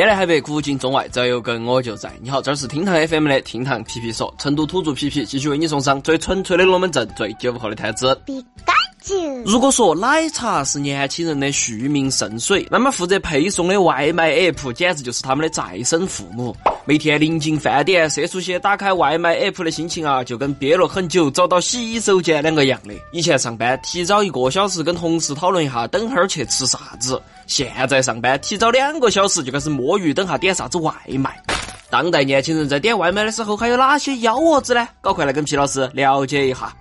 [0.00, 2.10] 天南海北，古今中外，只要有个我就在。
[2.22, 8.18] 你好，这是厅堂 FM 的厅堂皮皮说，成都土著皮皮继续为你送上最纯粹的龙门阵，最九五后的谈资。
[9.44, 16.56] 如果说奶茶是年轻人的续命圣水，那么负责配送的外卖 app 简直就是他们的再生父母。
[16.90, 22.92] 每天临近饭点，社畜些打开外卖 app 的心情啊，就跟憋了很久找到洗手间两个样的。
[23.12, 27.22] 以前上班提早一个小时跟同事讨论一下，等会儿去吃啥子。
[27.46, 31.40] 现在上班提早两个小时就开始摸鱼，等下点啥子外卖。
[31.90, 34.88] 当代年轻人在点外卖的时候还有哪些幺蛾子呢？
[35.00, 36.74] 搞快来跟皮老师了解一下。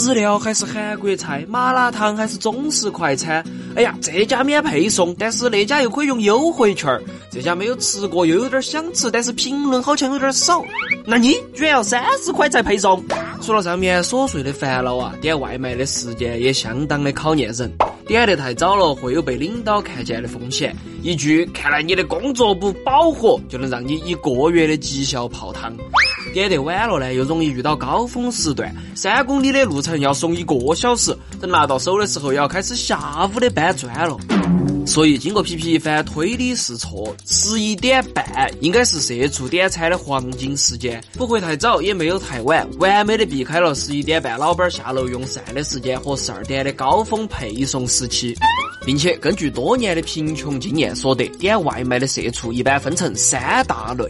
[0.00, 3.44] 日料还是韩国菜，麻辣烫还是中式快餐。
[3.76, 7.02] 哎呀，这家免配送，但是那家又可以用优惠券儿。
[7.30, 10.64] 这家没有吃过，又有点想吃，但是评论好像有点少。
[11.04, 13.04] 那你居然要三十块才配送？
[13.42, 17.70] 除了上面琐碎的烦恼啊，点外卖的时间也相当的考验人。
[18.06, 20.74] 点得太早了，会有被领导看见的风险。
[21.02, 25.72] 一句“看来你的工作不饱和”，就能让你一个月的绩效泡汤。
[26.32, 34.16] 点得晚了呢，又容易遇到高峰时段，三公里的路程要送一个小时，等拿到手的时候，要开始下午的搬砖了。
[34.86, 48.34] 所以，经过皮皮一番推理试错，十一点半应该是社畜点餐的黄金时间，不会太早，也没有太晚，完美的避开了十一点半老板下楼用膳的时间和十二点的高峰配送时期。
[48.86, 54.08] 并且根据多年的贫穷经验所得，点外卖的社畜一般分成三大类。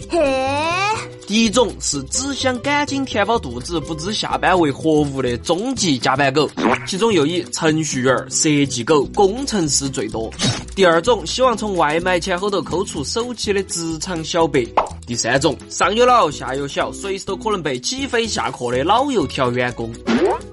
[1.30, 6.50] 第一种是只想赶紧填饱肚子，不知下班为何物的终极加班狗，
[6.88, 10.28] 其中又以程序员、设计狗、工程师最多。
[10.74, 14.66] 第二种希望从外卖钱后头抠出首期的职场小白。
[15.06, 19.88] 第三种上有老下有小，随时都可能被起飞下课的老油条员工。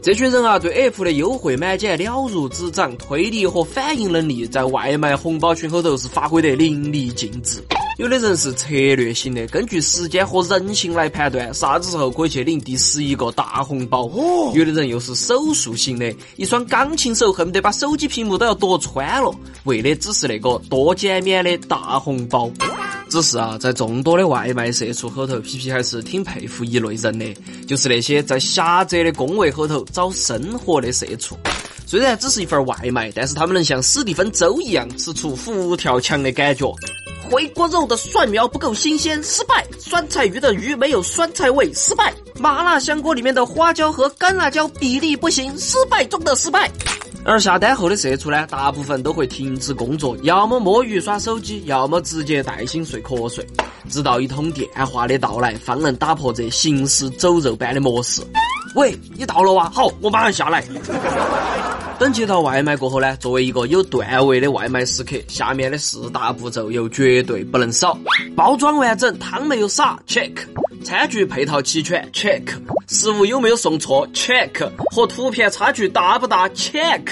[0.03, 7.64] 这群人啊，对 App 的优惠满减了如指掌，推理和反应能力在外卖红包群后头是发挥得淋漓尽致。
[7.98, 14.08] 有的人是策略型的，根据时间和人性来判断啥子时候可以去领第十一个大红包。
[14.54, 22.52] 有的人又是手速型的，一双钢琴手恨不得把手机屏幕都要夺穿了，为的只是那个多减免的大红包。
[23.10, 27.26] 只是啊，在众多的外卖社畜后头，皮皮还是挺佩服一类人的，
[27.68, 31.36] 就是那些在狭窄的工位后头找生活的社畜。
[31.88, 36.72] 虽然只是一份外卖，但是他们能像史蒂芬周一样吃出佛跳墙的感觉。
[37.30, 42.05] 回锅肉的蒜苗不够新鲜，失败；酸菜鱼的鱼没有酸菜味，失败；
[42.39, 46.71] 麻辣香锅里面的花椒和干辣椒比例不行，失败中的失败。
[47.26, 53.45] 而下单后的社畜呢，大部分都会停止工作，要么摸鱼耍手机，要么直接带薪睡瞌睡，
[53.89, 58.21] 直到一通电话的到来，方能打破这行尸走肉般的模式。
[58.76, 59.70] 喂，你到了哇？
[59.70, 60.64] 好，我马上下来。
[62.00, 67.98] 等接到外卖过后呢，作为一个有段位的外卖食客，下面的四大步骤又绝对不能少：
[68.36, 70.32] 包装完整，汤没有洒，check；
[70.84, 72.44] 餐具配套齐全，check；
[72.88, 74.52] 食物有没有送错，check；
[74.92, 77.04] 和图片差距大不大，check。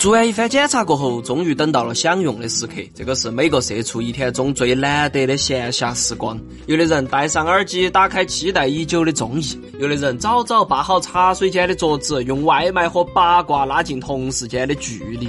[0.00, 2.76] 做完一番检查过后，终于等到了享用的时刻。
[2.94, 6.40] 这个是每个社畜一天中最难得的闲暇时光。
[6.64, 15.28] 有的人戴上耳机，打开期待已久的综艺；有的人早早扒好茶水间的桌子，用外卖和八卦拉近同事间的距离。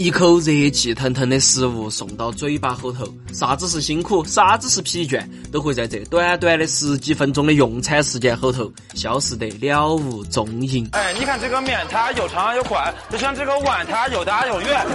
[0.00, 5.22] 一口热气腾腾的食物送到嘴巴后头，啥子是辛苦，啥子是疲倦，
[5.52, 10.88] 都会在这短短的十几分钟的用餐时间后头消失得了无踪影。
[10.92, 14.86] 哎，你看这个面，它又长又宽，就像这个碗，它又大又圆。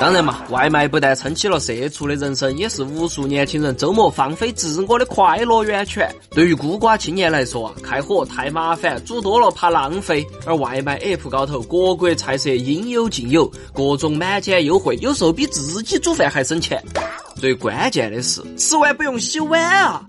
[0.00, 6.12] 当然嘛，外卖不但撑起了社畜的人生，也是无数年轻人周末放飞自我的快乐源泉。
[6.30, 14.42] 对于孤寡青年来说啊，开火太麻烦，煮多了怕浪费，而外卖 app 高头各国菜色应有尽有，各种满。
[14.48, 16.82] 钱优惠，有时候比自己煮饭还省钱。
[17.36, 20.02] 最关键的是，吃完不用洗碗啊！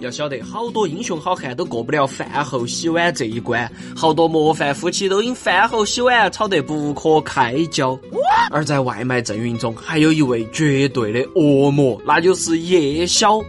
[0.00, 7.96] 要晓得，好多英雄好汉都过不了饭后洗碗这一关，好多模范夫妻都因饭后洗碗吵得不可开交。
[8.50, 13.40] 而在外卖阵营中，还有一位绝对的恶魔，那就是夜宵。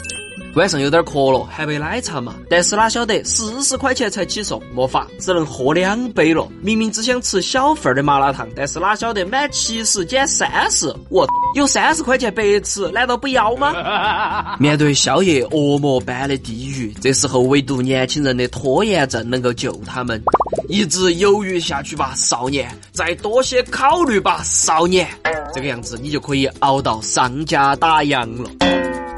[0.58, 2.34] 晚上有点渴了，喊杯奶茶嘛。
[2.50, 6.48] 但是哪晓得四十块钱才起送，没法，只能喝两杯了。
[6.64, 13.72] 明明只想吃小份的麻辣烫，但是哪晓得满七十减三十，我有三十块钱白吃，难道不要吗？
[14.58, 20.20] 面对宵夜恶魔般的地狱，这时候唯独年轻人的拖延症能够救他们。
[20.68, 25.08] 一直犹豫下去吧，少年；再多些考虑吧，少年。
[25.54, 28.50] 这个样子，你就可以熬到商家打烊了。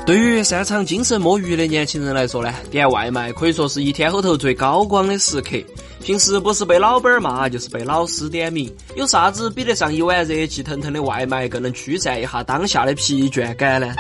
[0.09, 5.55] 对于擅长精神摸鱼的年轻人来说呢，点外卖可以说是一天后头最高光的时刻。
[6.01, 13.93] 平时不是被老板骂，就是被老师点名，有啥子比得上一碗热气腾腾的外卖更能驱散一下当下的疲倦感呢？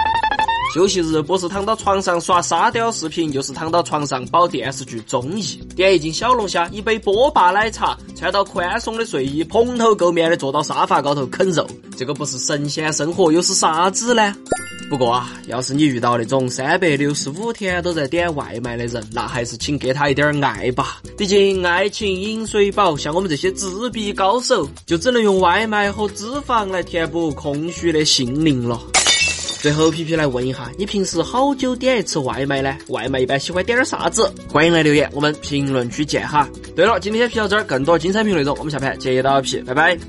[0.73, 14.35] 休息日不是躺到床上刷沙雕视频，就是躺到床上煲电视剧综艺，点一斤小龙虾，一杯波霸奶茶，穿到宽松的睡衣，蓬头垢面的坐到沙发高头啃肉，这个不是神仙生活又是啥子呢？
[14.89, 20.99] 不过啊，要是你遇到那种三百六十五天都在点外卖的人，那还是请给他一点爱吧。
[21.15, 28.81] 毕竟爱情饮水饱，像我们这些自闭高手，就只能用外卖和脂肪来填补空虚的心灵了。
[29.61, 32.75] 最后，皮皮来问一下，你平时好久点一次外卖呢？
[32.87, 34.33] 外卖一般喜欢点点啥子？
[34.51, 36.49] 欢迎来留言，我们评论区见哈。
[36.75, 39.99] 对了，今天皮到这儿，更多精彩评论内容，我们下盘接到皮，拜拜。